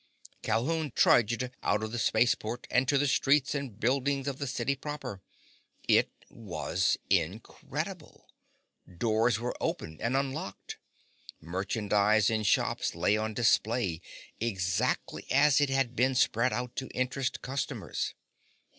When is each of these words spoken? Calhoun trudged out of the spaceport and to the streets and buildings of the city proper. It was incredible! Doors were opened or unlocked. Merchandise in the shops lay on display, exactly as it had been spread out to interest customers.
Calhoun 0.41 0.91
trudged 0.95 1.51
out 1.61 1.83
of 1.83 1.91
the 1.91 1.99
spaceport 1.99 2.65
and 2.71 2.87
to 2.87 2.97
the 2.97 3.05
streets 3.05 3.53
and 3.53 3.79
buildings 3.79 4.27
of 4.27 4.39
the 4.39 4.47
city 4.47 4.75
proper. 4.75 5.21
It 5.87 6.09
was 6.27 6.97
incredible! 7.11 8.27
Doors 8.97 9.39
were 9.39 9.53
opened 9.61 10.01
or 10.01 10.05
unlocked. 10.05 10.79
Merchandise 11.39 12.31
in 12.31 12.39
the 12.39 12.43
shops 12.45 12.95
lay 12.95 13.15
on 13.15 13.35
display, 13.35 14.01
exactly 14.39 15.27
as 15.29 15.61
it 15.61 15.69
had 15.69 15.95
been 15.95 16.15
spread 16.15 16.51
out 16.51 16.75
to 16.77 16.87
interest 16.95 17.43
customers. 17.43 18.15